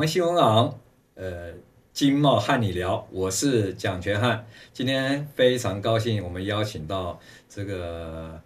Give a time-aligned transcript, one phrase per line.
[0.00, 0.80] 湾新闻网，
[1.14, 1.52] 呃，
[1.92, 4.46] 经贸和你聊，我是蒋全汉。
[4.72, 7.20] 今天非常高兴，我们邀请到
[7.50, 8.40] 这个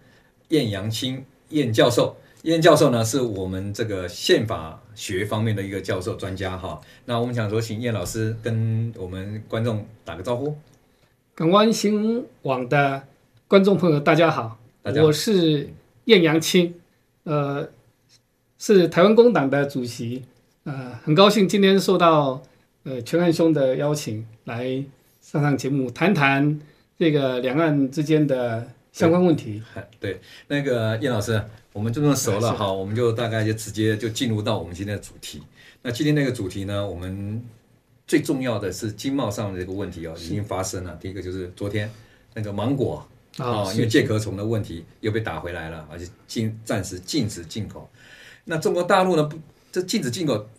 [0.49, 2.17] 晏阳青晏教授。
[2.41, 6.81] 晏教授呢，是我们这个宪法学方面的一个教授专家哈。
[7.05, 10.57] 那我们想说，请晏老师跟我们观众打个招呼。
[11.33, 13.01] 港湾新闻网的
[13.47, 15.69] 观众朋友，大家好，大家好，我是
[16.03, 16.75] 晏阳青，
[17.23, 17.69] 呃，
[18.59, 20.23] 是台湾工党的主席。
[20.65, 22.41] 呃，很高兴今天受到
[22.85, 24.83] 呃全汉兄的邀请来
[25.21, 26.59] 上上节目，谈谈
[26.97, 29.61] 这个两岸之间的相关问题。
[29.99, 31.39] 对， 对那个叶老师，
[31.71, 35.43] 我们这么熟了哈，我们就大概就直接就进入到我们今天的主题。
[35.83, 37.45] 那今天那个主题呢，我们
[38.07, 40.97] 最重要的是经贸上的这个问题哦，已经发生了。
[40.99, 41.87] 第一个就是昨天
[42.33, 43.07] 那个芒果
[43.37, 47.87] 啊、哦，因为介壳虫的问题又被打回来了，而且禁暂时禁止进口。
[48.45, 49.37] 那中国大陆呢不？
[49.75, 50.49] 这禁止进口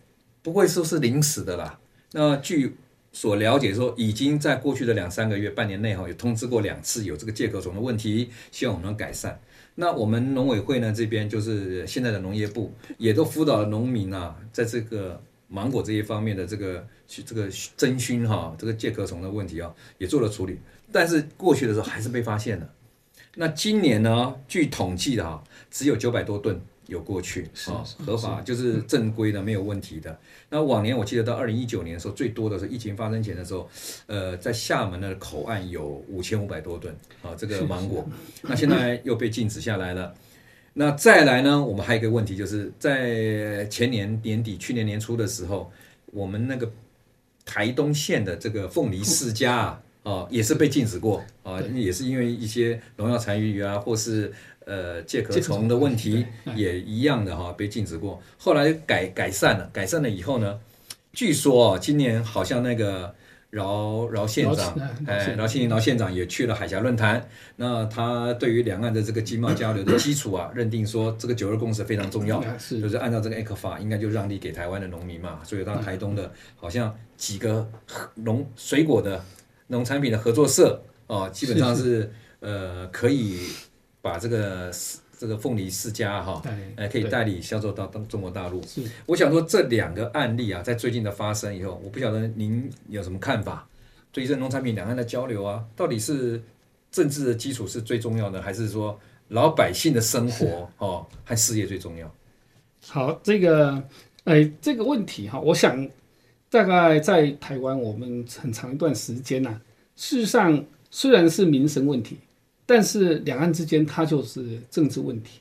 [0.42, 1.78] 不会说是临时的啦。
[2.12, 2.76] 那据
[3.12, 9.40] 所了解说，已经在过去的两三个月、半年内哈，有通知过两次有这个介壳虫的问题，希望我们能改善。
[9.76, 20.58] 那我们农委会呢这边就是现在的农业部，也都辅导农民啊，在这个芒果这一方面的这个这个真菌哈，这个介壳虫的问题啊，也做了处理。
[20.92, 22.70] 但是过去的时候还是被发现了。
[23.36, 26.60] 那今年呢，据统计的哈，只有九百多吨。
[26.86, 30.18] 有过去啊，合法就是正规的，没有问题的。
[30.50, 33.68] 那往年我记得到二零一九年的时候，最多的是疫情发生前的时候，
[34.06, 38.08] 呃，在厦门的口岸有五千五百多吨啊，这个芒果。
[38.42, 40.14] 那现在又被禁止下来了。
[40.74, 45.72] 那再来呢，我们还有一个问题，就是在前年年底、去年年初的时候，
[46.12, 46.70] 我们那个
[47.44, 54.32] 台东县的这个凤梨世家啊，啊，也是被禁止过啊，也是因为一些农药残余啊，或是。
[54.68, 58.20] 呃，介壳虫的问题也一样的哈，被禁止过。
[58.36, 60.58] 后来改改善了，改善了以后呢，
[61.12, 63.14] 据说今年好像那个
[63.50, 67.28] 饶饶县长，哎，饶庆铃饶县长也去了海峡论坛。
[67.54, 75.38] 那他对于两岸的这个经贸交流的基础啊，认定说这个九二共识非常重要，就是按照这个 ECFA 应该就让利给台湾的农民嘛。
[75.44, 77.70] 所以到台东的，好像几个
[78.16, 79.24] 农水果的
[79.68, 83.40] 农产品的合作社哦，基本上是呃可以。
[84.02, 84.70] 把这个
[85.18, 86.40] 这个凤梨世家哈，
[86.76, 88.62] 哎，可以代理销售到中国大陆。
[88.62, 93.66] 是，我想说这两个案例啊，在最近的发生以后，我不晓得您有什么看法？
[94.12, 96.40] 对于这农产品两岸的交流啊，到底是
[96.92, 102.14] 政治的基础是最重要的，还是说老百姓的生活 哦和事业最重要？
[102.86, 103.82] 好，这个
[104.22, 105.84] 哎，这个问题哈，我想
[106.56, 109.60] 大概在台湾，我们很长一段时间呐、啊，
[109.94, 112.16] 事实上虽然是民生问题。
[112.68, 115.38] 但是两岸之间，它就是政治问题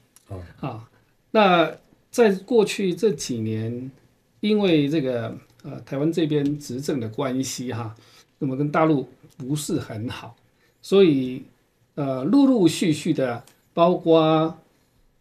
[0.59, 0.87] 啊。
[1.31, 1.75] 那
[2.11, 3.89] 在过去这几年，
[4.41, 7.95] 因为这个呃台湾这边执政的关系哈，
[8.37, 10.35] 那么跟大陆不是很好，
[10.83, 11.41] 所以
[11.95, 13.43] 呃陆陆续续的，
[13.73, 14.55] 包括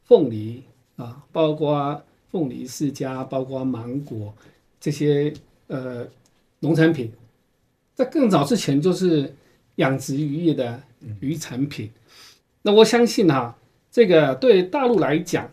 [0.04, 0.62] 凤梨
[0.96, 4.34] 啊，包括凤梨世家，包括芒果
[4.78, 5.32] 这些
[5.66, 6.06] 呃
[6.60, 7.12] 农产品，
[7.94, 9.34] 在更早之前就是
[9.76, 10.82] 养殖渔业的。
[11.20, 11.90] 鱼产品，
[12.62, 13.58] 那我相信哈、啊，
[13.90, 15.50] 这个对大陆来讲，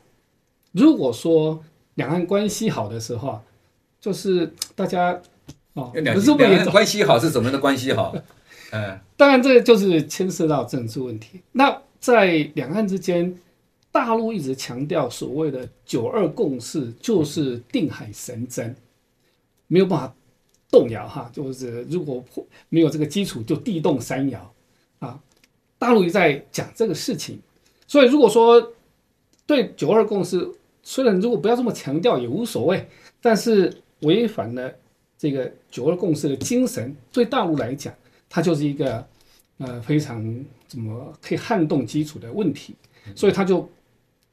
[0.72, 1.62] 如果说
[1.96, 3.42] 两岸关系好的时候，
[4.00, 5.22] 就是大家
[5.74, 8.16] 哦，两岸关系好是怎么样的关系好？
[8.72, 11.42] 嗯， 当然这就是牵涉到政治问题。
[11.52, 13.38] 那在两岸之间，
[13.92, 18.74] 大陆一直强调所谓的“九二共识”，就是定海神针，
[19.72, 20.14] 没有办法
[20.70, 21.30] 动摇哈。
[21.34, 22.24] 就是如果
[22.68, 24.54] 没有这个基础，就地动山摇
[25.00, 25.18] 啊。
[25.80, 27.40] 大陆也在讲这个事情，
[27.88, 28.74] 所以如果说
[29.48, 30.48] 对九二共识，
[30.84, 32.88] 虽然如果不要这么强调也无所谓，
[33.20, 34.72] 但是违反了
[35.18, 37.92] 这个九二共识的精神，对大陆来讲，
[38.30, 39.04] 它就是一个
[39.58, 42.76] 呃非常怎么可以撼动基础的问题，
[43.16, 43.68] 所以他就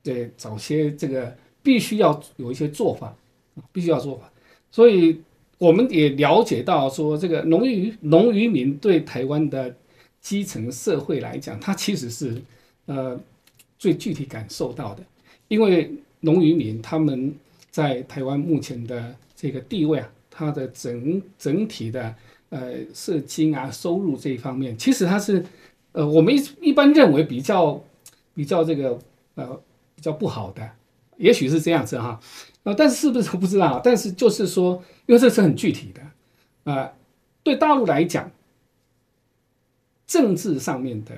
[0.03, 3.17] 得找些这个必须要有一些做法，
[3.73, 4.31] 必须要做法，
[4.71, 5.21] 所以
[5.59, 9.75] 我们也了解到说，这个农渔农渔民对台湾的。
[10.21, 12.43] 基层社会来讲，它其实是
[12.87, 13.19] 呃
[13.79, 15.03] 最具体感受到的，
[15.47, 15.91] 因为
[16.21, 17.33] 农渔民他们
[17.71, 22.15] 在台湾目前的这个地位啊，它的整整体的
[22.51, 25.43] 呃社经啊收入这一方面，其实它是
[25.93, 27.81] 呃我们一一般认为比较
[28.35, 28.99] 比较这个
[29.37, 29.47] 呃
[29.95, 30.69] 比较不好的，
[31.17, 32.21] 也许是这样子哈，
[32.69, 36.03] 呃但是是不是我不知道，但是就是说，因为这是很具体的
[36.71, 36.93] 啊，
[37.43, 38.31] 对大陆来讲。
[40.07, 41.15] 政治上面的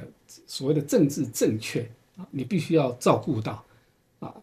[0.49, 1.89] 所谓的政治正确，
[2.33, 3.65] 你必须要照顾到
[4.19, 4.35] 啊。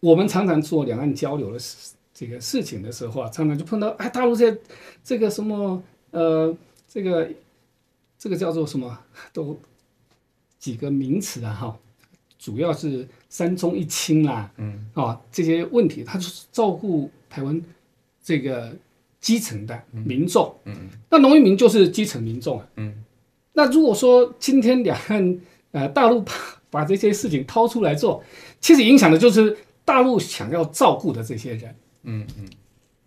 [0.00, 1.66] 我们常常做两岸交流的这
[2.12, 4.54] 这个事情的时候啊，常常就碰到哎，大陆这
[5.02, 6.54] 这个什么呃，
[6.86, 7.30] 这个
[8.18, 8.98] 这个叫做什么
[9.32, 9.58] 都
[10.58, 11.78] 几个名词啊哈，
[12.42, 17.62] 主要是三中一轻啦，嗯啊这些问题，他就是照顾台湾
[18.20, 18.74] 这个
[19.20, 22.92] 基层的民众，嗯嗯，那农渔民就是基层民众啊，嗯，
[23.52, 25.40] 那如果说今天两岸
[25.70, 26.32] 呃大陆把
[26.68, 28.20] 把这些事情掏出来做，
[28.60, 31.74] 其实影响的就是大陆想要照顾的这些人。
[32.02, 32.48] 嗯嗯。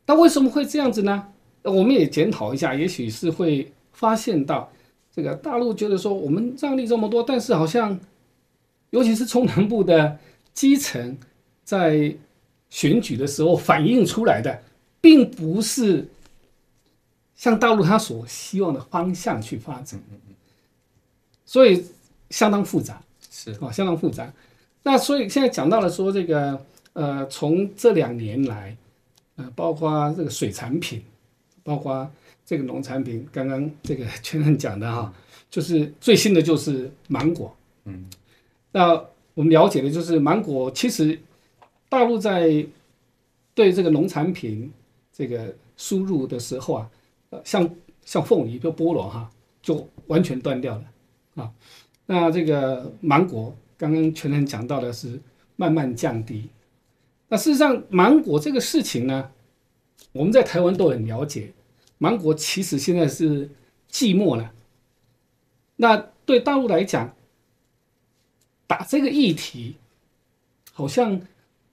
[0.06, 1.28] 那为什么会这样子呢？
[1.64, 4.72] 我们也检讨一下，也许是会发现到，
[5.12, 8.00] 这个大陆觉得说我们让利这么多，但是好像，
[8.90, 10.18] 尤其是中南部的
[10.54, 11.18] 基层，
[11.64, 12.16] 在
[12.70, 14.62] 选举的时候反映出来的，
[15.02, 16.08] 并不是
[17.36, 20.00] 向大陆他所希望的方向去发展。
[21.46, 21.86] 所以
[22.30, 23.02] 相当复杂。
[23.32, 24.32] 是啊，相当复杂。
[24.82, 28.76] 那所以现在讲到了说这个，呃，从这两年来，
[29.36, 31.04] 呃，包括这个水产品，
[31.62, 32.10] 包括
[32.46, 35.14] 这个农产品，刚刚这个 全任讲的哈，
[35.52, 37.54] 就是最新的就是芒果。
[37.84, 38.06] 嗯，
[38.75, 38.92] 那
[39.36, 41.18] 我们了解的就是芒果，其实
[41.88, 42.68] 大陆在
[43.54, 44.69] 对这个农产品
[45.13, 46.92] 这个输入的时候啊，
[47.45, 47.74] 像
[48.04, 49.31] 像凤梨、就菠萝哈，
[49.62, 50.83] 就完全断掉了
[51.42, 51.54] 啊。
[52.06, 55.22] 那这个芒果，刚刚全人讲到的是
[55.56, 56.50] 慢慢降低。
[57.30, 59.31] 那事实上，芒果这个事情呢，
[60.12, 61.54] 我们在台湾都很了解。
[61.98, 63.50] 芒果其实现在是
[63.88, 64.51] 季末了。
[65.77, 65.95] 那
[66.25, 67.15] 对大陆来讲，
[68.77, 69.75] 打这个议题，
[70.74, 71.18] 好像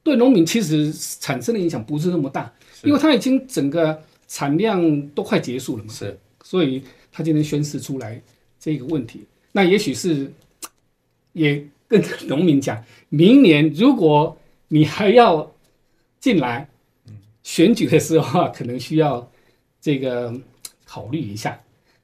[0.04, 2.52] 对农民其实产生的影响不是那么大，
[2.84, 5.92] 因为他已经整个产量都快结束了嘛。
[5.92, 8.22] 是，所以他今天宣示出来
[8.60, 9.24] 这个问题。
[9.50, 10.32] 那也许是，
[11.32, 14.38] 也跟 农民讲，明年如果
[14.68, 15.52] 你还要
[16.20, 16.68] 进来，
[17.42, 19.28] 选举的时候啊，可能需要
[19.80, 20.32] 这个
[20.84, 21.60] 考虑一下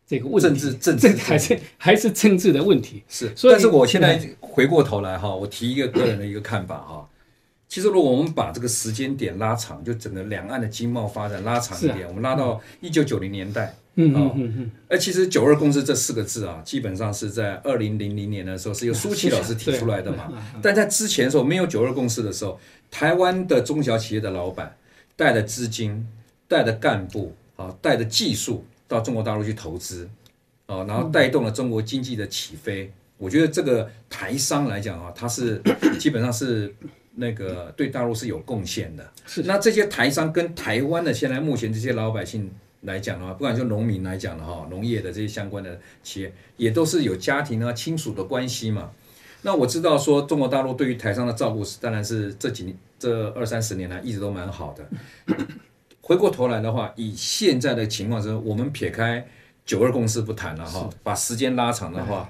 [0.08, 0.49] 这个问题。
[0.49, 3.05] 政治政治还是还是政治的问题。
[3.08, 7.08] 是，所以但是我现在回过头来哈，我提一个个人的一个看法哈。
[7.69, 13.75] 其实如果我们把这个时间点拉长，就整个两岸的经贸发展拉长一点，我们拉到一九九零年代。
[14.00, 20.32] 嗯嗯嗯嗯，而其实“九二共识”这四个字啊，基本上是在二零零零年的时候是由舒淇老师提出来的嘛。
[20.62, 22.60] 但在之前的时候，没有“九二共识”的时候，
[22.93, 24.76] 台湾的中小企业的老板
[25.16, 26.06] 带的资金、
[26.46, 30.08] 带的干部啊、带着技术到中国大陆去投资
[30.67, 32.90] 啊，然后带动了中国经济的起飞。
[33.19, 35.62] 我觉得这个台商来讲啊，它是
[36.00, 36.75] 基本上是
[37.14, 39.08] 那个对大陆是有贡献的。
[39.26, 39.43] 是。
[39.43, 42.50] 那这些台商跟台湾的现在目前这些老百姓。
[42.82, 48.93] 来讲的话，不管就农民来讲的哈，农业的这些相关的企业，也都是有家庭啊、亲属的关系嘛。
[49.43, 54.88] 那我知道说，中国大陆对于台商的照顾是，当然是这几年这二三十年来一直都蛮好的。
[56.08, 59.25] 回过头来的话，以现在的情况是，我们撇开
[59.66, 62.28] 九二共识不谈了哈，把时间拉长的话，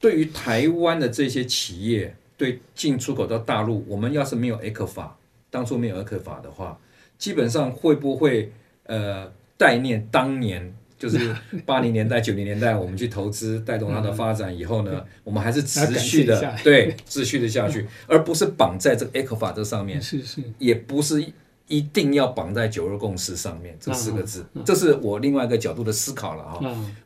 [0.00, 5.08] 对于台湾的这些企业，对进出口到大陆，我们要是没有 ECFA，
[5.48, 6.78] 当初没有 ECFA 的话，
[7.16, 8.52] 基本上会不会
[8.84, 9.32] 呃？
[9.58, 11.32] 概念当年就是
[11.64, 21.24] 八零年代、九零年代，我们去投资带动它的发展以后呢，我们还是持续的对持续的下去，而不是绑在这个 ECFA 这上面，是是，也不是
[21.72, 26.60] 一定要绑在九二共识上面这四个字，这是我另外一个角度的思考了哈。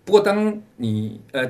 [0.05, 1.47] 不过当你呃，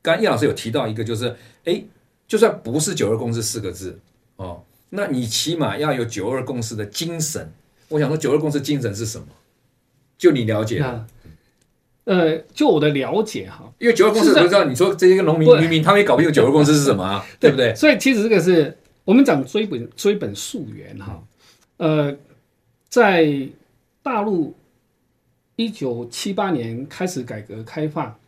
[0.00, 1.84] 刚刚叶老师有提到一个，就是哎，
[2.26, 4.00] 就算不是九二共识四个字
[4.36, 7.52] 哦，那你起码要有九二共识的精神。
[7.90, 9.26] 我想说，九二共识精神是什么？
[10.16, 11.06] 就你了解的，
[12.04, 17.74] 呃，就我的了解哈，因为九二共识不知道你说这些个农民渔民，他们也搞不清九二共识是什么啊，对不对？
[17.74, 21.22] 所以其实这个是我们讲追本追本溯源哈，
[21.76, 22.16] 呃，
[22.88, 23.48] 在
[24.02, 24.54] 大陆
[25.56, 28.18] 一九七八年开始改革开放，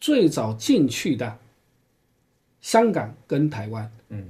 [0.00, 1.38] 最早进去的
[2.60, 4.28] 香港跟台湾，嗯。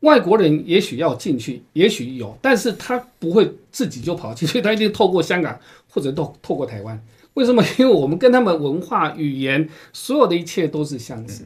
[0.00, 5.56] 外国人也许要进去，也许有，但是他不会自己就跑进去， 他一定透过香港
[5.88, 7.00] 或者透透过台湾。
[7.34, 7.62] 为什么？
[7.78, 11.44] 因为我们跟他们文化、语言，所有的一切都是相似。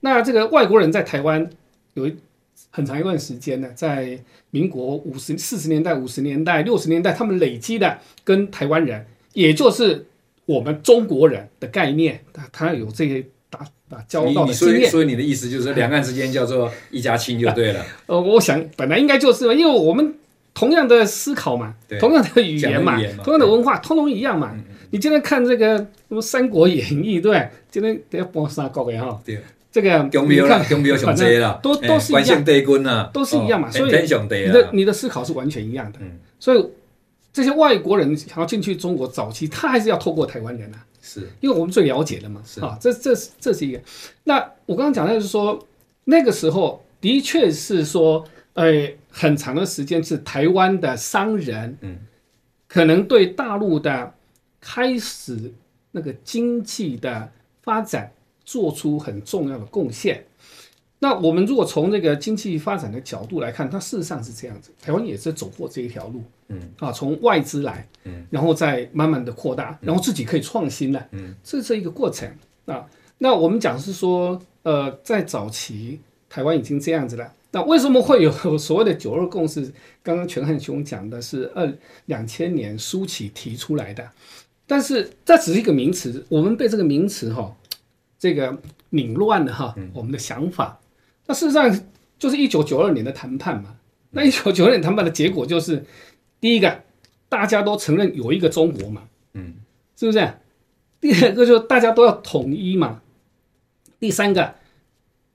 [0.00, 1.48] 那这个外国人在台湾
[1.94, 2.10] 有
[2.70, 4.18] 很长一段时间呢，在
[4.50, 10.06] 民国五十四十年代、五十年代、六十年代，他们累积的跟台湾人，也就是
[10.46, 13.24] 我们中国人的概念，他他有这些。
[13.50, 17.86] 打打交道的经验，所以你的意思就是两岸之间叫做一家亲就对了。
[18.06, 20.12] 呃，我想本来应该就是嘛，因为我们
[20.52, 24.56] 同样的思考嘛，同样的语言嘛，同样的文化，通通一样嘛。
[24.90, 29.22] 你今天看这个什么《三国演义》，对，今天得要播三国的哈。
[29.74, 29.88] 对，这个
[30.22, 30.64] 你看，
[30.98, 32.44] 反正都都是一样，
[33.12, 33.68] 都是一样嘛。
[33.68, 33.90] 所以
[34.46, 35.98] 你的你的思考是完全一样的。
[36.38, 36.64] 所以
[37.32, 41.28] 这些外国人想要进去中国早期，他还是要透过台湾人啊，是。
[41.40, 42.60] 因为我们最了解的嘛，是。
[42.60, 43.80] 啊，这这是这是一个。
[44.22, 45.66] 那我刚刚讲的就是说，
[46.04, 51.98] 那个时候的确是说，呃，很长的时间是台湾的商人，嗯，
[52.68, 54.14] 可能对大陆的
[54.60, 55.52] 开始
[55.90, 58.12] 那个经济的发展
[58.44, 60.24] 做出很重要的贡献。
[61.00, 72.26] 那我们如果从这个经济发展的角度来看，它事实上是这样子，台湾也是走过这一条路，嗯啊，从外资来，嗯，然后再慢慢的扩大，然后自己可以创新了，嗯，这是一个过程
[72.64, 72.86] 啊。
[73.18, 79.70] 那我们讲是说，呃，在早期台湾已经这样子了，那为什么会有所谓的九二共识？
[80.02, 81.70] 刚刚权汉兄讲的是二
[82.06, 84.10] 两千年苏起提出来的，
[84.66, 87.56] 但是这只是一个名词，我们被这个名词哈、哦，
[88.24, 90.80] 这个拧乱了哈，我们的想法。
[91.26, 91.78] 那事实上
[92.18, 93.76] 就是一九九二年的谈判嘛。
[94.12, 95.84] 那一九九二年谈判的结果就是，
[96.40, 96.82] 第一个
[97.28, 99.02] 大家都承认有一个中国嘛，
[99.34, 99.56] 嗯，
[99.94, 100.32] 是不是？
[101.02, 103.02] 第二个就是大家都要统一嘛。
[104.00, 104.54] 第三个，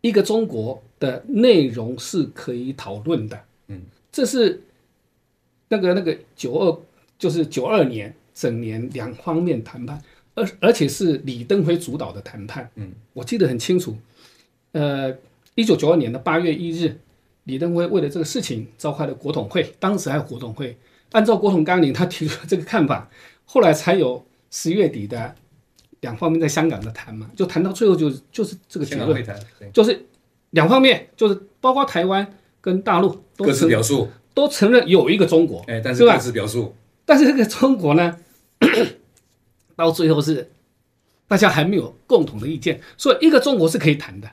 [0.01, 4.63] 一个中国的内容是可以讨论的，嗯，这是
[5.67, 6.79] 那个那个九二
[7.19, 10.01] 就是九二年整年两方面谈判，
[10.39, 13.97] 而而且是李登辉主导的谈判，嗯，我记得很清楚，
[14.71, 15.13] 呃。
[15.55, 16.97] 一九九二年的八月一日，
[17.43, 20.77] 李登辉为了这个事情召开了国统会，当时还有国统会，
[21.11, 23.09] 按照国统纲领，他提出了这个看法，
[23.43, 25.35] 后来才有十月底的
[25.99, 29.21] 两方面在香港的谈嘛，就谈到最后就是就是这个结论，
[29.73, 30.05] 就是
[30.51, 32.25] 两方面就是包括台湾
[32.61, 38.17] 跟大陆都各自表述，都承认有一个中国，哎，但是各自表述，但是这个中国呢，
[39.79, 40.51] 到最后是
[41.27, 44.29] 大家还没有共同的意见，所以一个中国是可以谈的。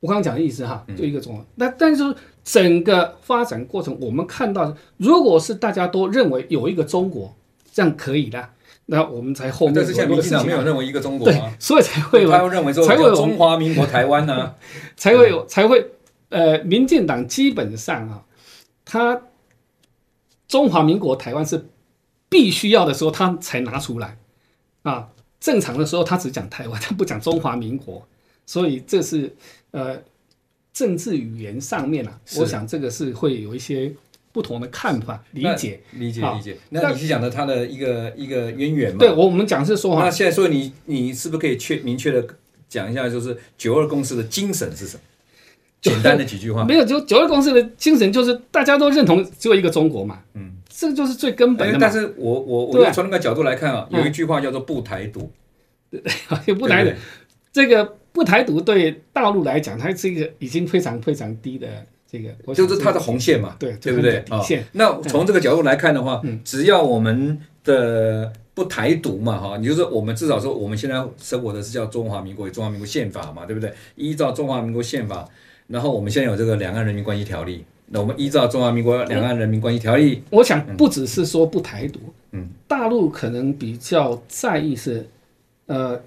[0.00, 1.44] 我刚刚讲的意思哈，就一个中国。
[1.56, 2.02] 那、嗯、但是
[2.42, 7.34] 整个发展过程，我们看到，如果是大家都认为有一个中国，
[7.72, 8.48] 这样可以的，
[8.86, 9.74] 那我们才后面。
[9.74, 12.30] 但是现在民进党没有认为一个中国对，所以才会有。
[12.30, 14.54] 他要认为说才会有中华民国台湾呢、啊，
[14.96, 15.90] 才会有才会
[16.30, 18.24] 呃，民进党基本上啊，
[18.84, 19.22] 他
[20.48, 21.66] 中华民国台湾是
[22.28, 24.16] 必须要的时候，他才拿出来
[24.82, 25.08] 啊。
[25.40, 28.06] 正常的时候，他只讲台湾， 他不讲中华民国，
[28.46, 29.34] 所以这是。
[29.72, 30.02] 呃，
[30.72, 33.92] 政治语言上面啊，我想这个是会有一些
[34.32, 36.56] 不同的看法、理解、理解、理解。
[36.70, 38.98] 那你是讲的他的一个一个渊源吗？
[38.98, 40.04] 对，我我们讲是说哈。
[40.04, 42.26] 那现在说你你是不是可以确明确的
[42.68, 45.02] 讲一下，就是九二共识的精神是什么？
[45.80, 46.64] 简单的几句话。
[46.64, 50.20] 没有，就九二共识的精神就是大家都认同只有一个中国嘛。
[50.34, 51.78] 嗯，这个就是最根本的嘛。
[51.82, 55.30] 但是我我我从那个角度来看啊，有一句话叫做不台独。
[55.90, 56.92] 对，不台独，
[57.52, 57.96] 这个。
[58.12, 61.68] 不台独对大陆来讲，它是一个已经非常非常低的
[62.10, 64.18] 这个，就是它的红线嘛，对对不对？
[64.26, 64.64] 底线。
[64.72, 73.72] 那从这个角度来看的话，只要我们的不台独嘛，哈，你就是我们至少说我们现在生活的是叫中华民国，中华民国宪法嘛，对不对？
[73.94, 75.24] 依照中华民国宪法，
[75.68, 82.00] 然后我们现在有这个两岸人民关系条例，那我们依照中华民国两岸人民关系条例，我想不只是说不台独，
[82.32, 85.06] 嗯，大陆可能比较在意是，
[85.66, 86.00] 呃。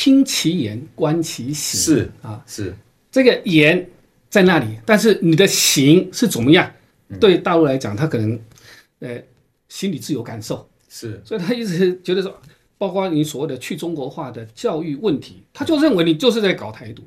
[0.00, 1.80] 听其言，观其行。
[1.80, 2.72] 是啊，是
[3.10, 3.84] 这个言
[4.30, 6.70] 在那里，但是你的行是怎么样？
[7.08, 8.38] 嗯、对大陆来讲，他可能
[9.00, 9.20] 呃
[9.68, 10.64] 心里自有感受。
[10.88, 12.32] 是，所以他一直觉得说，
[12.78, 17.02] 包括你所谓的去中国化的教育问题，他就认为你就是在搞台独。
[17.02, 17.06] 嗯，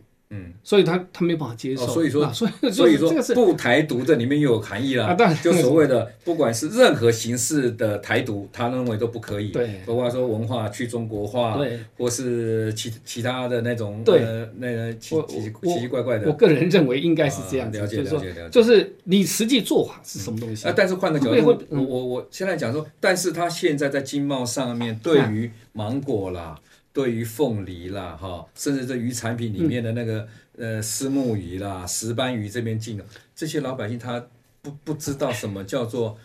[0.63, 5.07] 所以他他没办法接受，所以说，所以所以说不台独这里面又有含义了。
[5.07, 14.23] 啊，就所谓的不管是任何形式的台独，他认为都不可以，对，包括说文化去中国化，对，或是其其他的那种，对，
[14.57, 20.67] 那个奇奇奇奇怪怪的，我个人认为应该是这样，了解了解了解，就是你实际做法是什么东西？
[20.67, 20.73] 啊？
[20.75, 26.57] 但是换个角度，我我我现在讲说，但是他现在在经贸上面对于芒果啦。
[26.93, 34.21] 对于凤梨啦，哈，甚至这鱼产品里面的那个、嗯、呃丝目鱼啦、石斑鱼这边进的这些老百姓，他
[34.61, 36.17] 不不知道什么叫做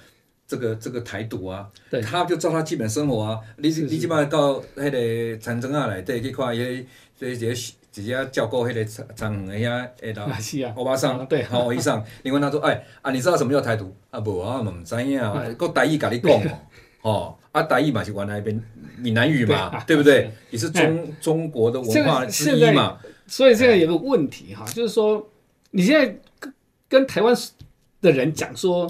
[0.47, 3.41] 这个这个台独啊，对，他就照他基本生活啊。
[3.59, 6.87] 你你起码到迄个长征啊来，对，去看那
[7.19, 7.55] 这些
[7.93, 9.69] 直接叫过迄个长长那些
[10.03, 10.29] 哎老
[10.75, 14.21] 欧巴桑，对，好医生，你问他说，哎啊，你知道什么叫台独啊？
[14.21, 16.59] 不啊，我们不知呀，个台语甲你讲哦。
[17.53, 18.61] 啊，台语嘛是原来边
[18.99, 20.31] 闽南语嘛，对，啊、对不对？
[20.51, 22.99] 也是中、嗯、中国的文化之一嘛。
[23.27, 25.27] 所以这个有个问题哈，就是说
[25.71, 26.53] 你现在跟
[26.89, 27.35] 跟台湾
[28.01, 28.87] 的人讲说，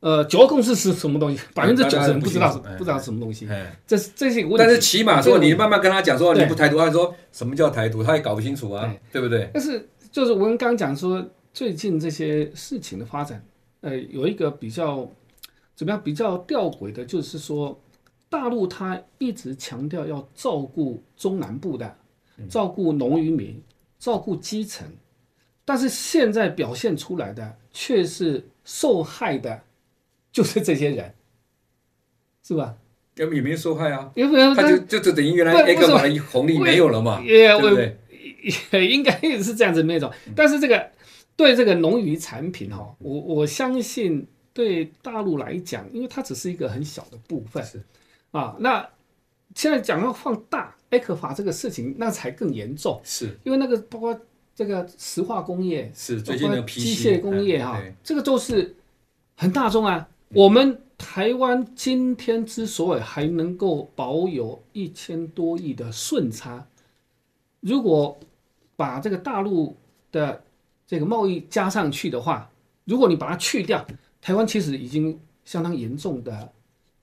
[0.00, 1.40] 呃，九二共识是什么东西？
[1.54, 3.48] 百分之九十人不知道，不知道什么东西。
[3.86, 4.58] 这是这是一个问题。
[4.58, 9.48] 但是起码说，你慢慢跟他讲说你不台独，他说什么叫台独，他也搞不清楚啊，对不对？
[9.52, 13.42] 但是就是我们刚刚讲说，最近这些事情的发展，
[13.82, 15.06] 呃，有一个比较。
[15.74, 17.80] 怎么样比较吊诡的，就是说
[18.28, 21.96] 大陆它一直强调要照顾中南部的，
[22.48, 23.62] 照顾农渔民，
[23.98, 24.86] 照顾基层，
[25.64, 29.62] 但是现在表现出来的却是受害的，
[30.32, 31.14] 就是这些人，
[32.42, 32.76] 是吧？
[33.16, 34.52] 也也没受害啊，有没有？
[34.54, 37.96] 他就就就等于原来 ECFA 的红利没有了嘛，也对不对？
[38.72, 40.12] 也应该也是这样子那种。
[40.34, 40.90] 但是这个
[41.36, 47.82] 对这个农渔产品哈，我我相信对大陆来讲，因为它只是一个很小的部分，是
[48.30, 48.56] 啊。
[48.58, 48.88] 那
[49.54, 54.18] 现在讲要放大 ECFA 这个事情，那才更严重，是因为那个包括
[54.54, 58.74] 这个石化工业，是最近的机械工业哈，这个都是
[59.36, 60.80] 很大众啊，我们。
[60.96, 66.64] 台湾今天之所以还能够保有一千多亿的顺差，
[67.60, 68.16] 如果
[68.76, 69.76] 把这个大陆
[70.12, 70.40] 的
[70.86, 72.48] 这个贸易加上去的话，
[72.84, 73.84] 如果你把它去掉，
[74.24, 76.50] 台湾其实已经相当严重的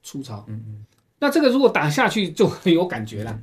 [0.02, 0.44] 出超。
[0.48, 0.86] 嗯嗯。
[1.20, 3.40] 那这个如果打下去就很有感觉了，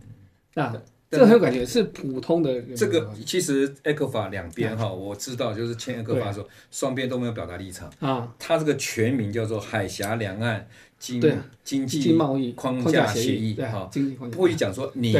[0.54, 0.75] 啊。
[1.11, 2.61] 这个很有感觉，是普通的。
[2.76, 8.30] 这个其实 e c o 法两边哈，我知道就是签 e c o 法的时候，双边都没有表达立场啊。
[8.38, 10.68] 它这个全名叫做海峡两岸
[10.99, 11.18] 经
[11.64, 13.88] 经济贸易框架协议哈，
[14.30, 15.14] 不会讲说你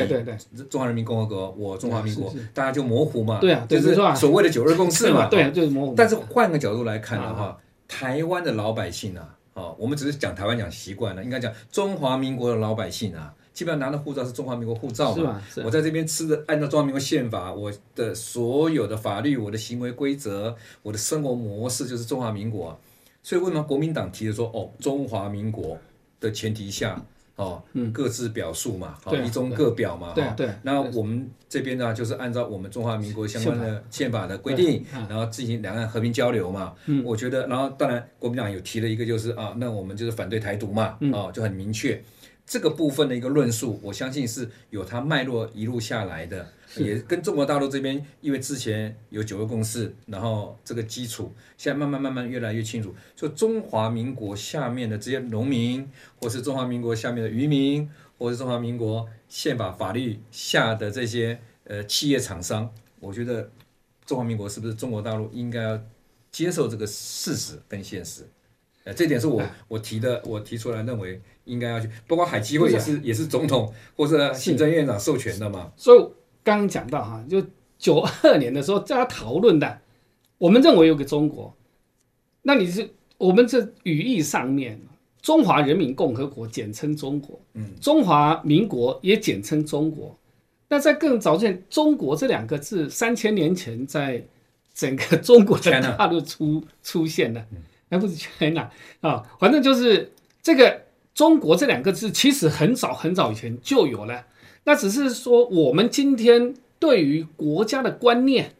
[0.69, 3.39] 中华人民共和国，我中华民国，大家就模糊嘛。
[3.41, 5.25] 对啊，就是所谓的九二共识嘛。
[5.33, 5.95] 对，就是模糊。
[5.97, 13.35] 但是换个角度来看的话，台湾的老百姓啊，哦，我们只是讲台湾讲习惯了，应该讲中华民国的老百姓啊。
[13.53, 15.43] 基本上拿的护照是中华民国护照嘛？
[15.65, 22.79] 我在这边吃的，按照中华民国宪法，我的所有的法律、我的行为规则、我的生活模式就是中华民国。
[23.21, 25.77] 所以为什么国民党提的说哦，中华民国
[26.21, 27.05] 的前提下，
[27.39, 30.35] 哦，各自表述嘛，好，一中各表嘛，哈。
[30.37, 30.49] 对。
[30.63, 36.75] 那我们这边呢，就是按照我们中华民国相关的宪法的规定，然后进行两岸和平交流嘛。
[36.87, 37.05] 嗯。
[37.05, 42.03] 我觉得，然后当然国民党有提了一个，就是啊，那我们就是反对台独嘛，啊，就很明确。
[42.49, 55.87] 这个部分的一个论述，我相信是有它脉络一路下来的，也跟中国大陆这边，因为之前有九二共识，然后这个基础现在慢慢慢慢越来越清楚，就中华民国下面的这些农民，
[56.19, 63.51] 或是中华民国下面的渔民，或是中华民国宪法法律下的这些呃企业厂商，我觉得
[64.07, 65.79] 中华民国是不是中国大陆应该要
[66.33, 68.27] 接受这个事实跟现实？
[68.89, 71.21] 呃，这点是我我提的，我提出来认为。
[71.49, 75.73] 应该要去，包括海基会也是也是总统或者行政院长授权的嘛。
[75.79, 75.99] 所以
[76.45, 77.43] 刚刚讲到哈，就
[77.79, 79.81] 九二年的时候，大家讨论的，
[80.37, 81.57] 我们认为有个中国，
[82.43, 84.79] 那你是我们这语义上面，
[85.23, 90.15] 中华人民共和国简称中国，嗯，中华民国也简称中国。
[90.69, 94.23] 那在更早之前，中国这两个字三千年前在
[94.75, 97.47] 整个中国的大陆出出现的，
[97.89, 98.71] 而不是 China
[99.01, 100.89] 啊，反正就是这个。
[101.15, 104.25] 中国这两个字其实很早很早以前就有了，
[104.63, 108.55] 那只是说我们今天对于国家的观念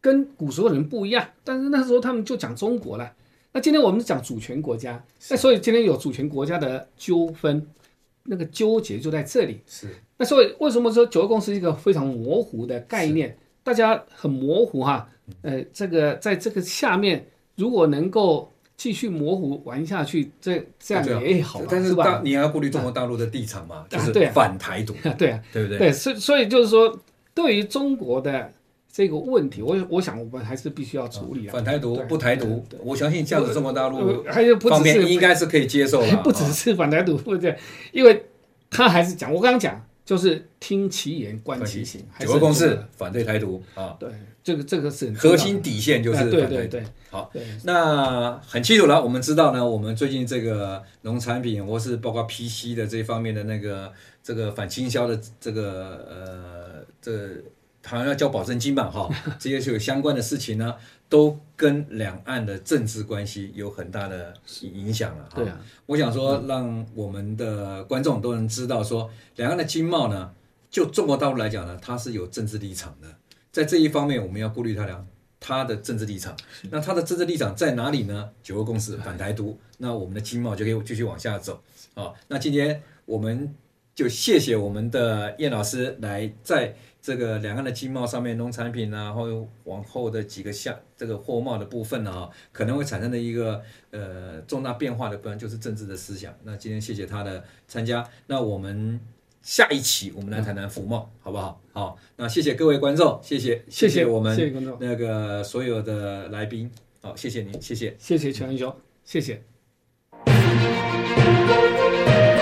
[0.00, 3.12] 跟古时候人不一样，但是那时候他们就讲中国了。
[3.52, 7.66] 那今天我们讲主权国家，那所以今天有主权国家的纠纷，
[8.22, 9.60] 那个纠结就在这里。
[9.66, 13.36] 是，那所以为什么说九二共识是一个非常模糊的概念？
[13.62, 15.06] 大家很模糊哈，
[15.42, 17.26] 呃，这个在这个下面
[17.56, 18.52] 如果能够。
[18.78, 23.86] 继续模糊玩下去，这这样也好，但是大你还要顾虑中国大陆的立场嘛？
[23.88, 25.78] 就是反台独， 对啊，对不对？
[25.78, 26.94] 对，所以所以就是说，
[27.32, 28.52] 对于中国的
[28.92, 31.52] 这个问题，我我想我们还是必须要处理啊。
[31.52, 37.56] 反台独不台独，我相信这样子中国大陆还有方面应该是可以接受的， 不只是反台独，不对，
[37.92, 38.26] 因为
[38.68, 39.82] 他还是讲，我刚刚讲。
[40.06, 44.08] 就是听其言观其行，九个共识反对台独啊，对，
[44.42, 46.82] 这个这个是核心底线，就是反对对对。
[47.10, 47.30] 好，
[47.64, 53.92] 那很清楚了，我们知道呢，我们最近这个农产品或是包括 PC 的这方面的那个
[54.22, 57.28] 这个反倾销的这个呃这个。
[57.86, 60.74] 好像要交保证金吧，哈， 这些是有相关的事情呢，
[61.08, 65.28] 都跟两岸的政治关系有很大的影响了。
[65.32, 70.32] 对啊，我想说，让我们的观众都能知道，说两岸的经贸呢，
[70.68, 73.06] 就中国大陆来讲呢，它是有政治立场的，
[73.52, 75.06] 在这一方面，我们要顾虑它俩
[75.38, 76.36] 它的政治立场。
[76.70, 78.30] 那它的政治立场在哪里呢？
[78.42, 81.62] 九二共识反台独，那我们的经贸就可以继续往下走。
[81.94, 83.54] 啊，那今天我们
[83.94, 86.74] 就谢谢我们的燕老师来在。
[87.06, 96.34] 这个两岸的经贸上面，农产品啊，或往后的几个项，这个货贸的部分呢，啊，可能会产生的一个呃重大变化的部分，就是政治的思想。
[96.42, 98.98] 那今天谢谢他的参加，那我们
[99.40, 101.60] 下一期我们来谈谈服贸，好不好？
[101.72, 104.36] 好，那谢谢各位观众，谢谢谢谢我们
[104.80, 106.68] 那个所有的来宾，
[107.02, 109.40] 好，谢谢您，谢谢谢谢全兄，谢谢。
[110.24, 112.35] 拜。